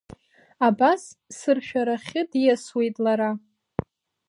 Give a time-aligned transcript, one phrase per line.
[0.67, 1.01] Абас
[1.37, 3.31] сыршәарахьы диасуеит лара.